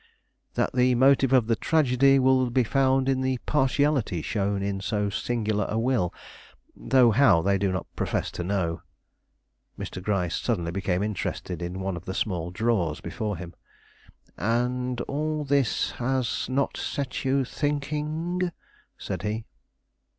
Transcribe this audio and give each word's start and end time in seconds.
"That 0.55 0.73
the 0.73 0.95
motive 0.95 1.31
of 1.31 1.45
the 1.45 1.55
tragedy 1.55 2.17
will 2.17 2.49
be 2.49 2.63
found 2.63 3.07
in 3.07 3.21
the 3.21 3.37
partiality 3.45 4.23
shown 4.23 4.63
in 4.63 4.81
so 4.81 5.11
singular 5.11 5.67
a 5.69 5.77
will, 5.77 6.11
though 6.75 7.11
how, 7.11 7.43
they 7.43 7.59
do 7.59 7.71
not 7.71 7.85
profess 7.95 8.31
to 8.31 8.43
know." 8.43 8.81
Mr. 9.77 10.01
Gryce 10.01 10.41
suddenly 10.41 10.71
became 10.71 11.03
interested 11.03 11.61
in 11.61 11.81
one 11.81 11.95
of 11.95 12.05
the 12.05 12.15
small 12.15 12.49
drawers 12.49 12.99
before 12.99 13.37
him. 13.37 13.53
"And 14.37 14.99
all 15.01 15.43
this 15.43 15.91
has 15.91 16.49
not 16.49 16.77
set 16.77 17.23
you 17.23 17.45
thinking?" 17.45 18.51
said 18.97 19.21
he. 19.21 19.45